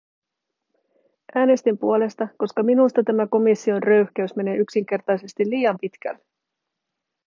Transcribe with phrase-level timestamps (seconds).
[1.35, 6.19] Äänestin puolesta, koska minusta tämä komission röyhkeys menee yksinkertaisesti liian pitkälle.